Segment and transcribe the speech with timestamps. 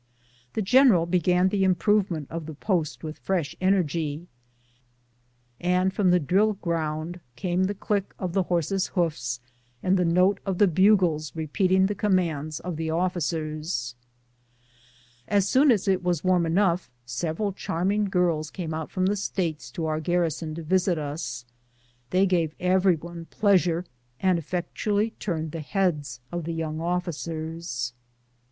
[0.53, 4.25] The general began the im provement of the post with fresh energy,
[5.59, 9.39] and from the drill ground came the click of the horses' hoofs
[9.83, 13.93] and the note of the bugles repeating the commands of the officers.
[15.27, 19.15] As soon as it was warm enough, several charm ing girls came out from the
[19.15, 21.45] States to our garrison to visit us.
[22.09, 23.85] They gave every one pleasure,
[24.19, 27.93] and effectually turned the heads of the young officers.